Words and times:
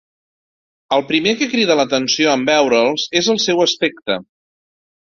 El 0.97 1.05
primer 1.11 1.33
que 1.43 1.49
crida 1.53 1.77
l’atenció 1.81 2.35
en 2.39 2.49
veure’ls 2.51 3.07
és 3.23 3.31
el 3.37 3.43
seu 3.49 3.67
aspecte. 3.69 4.23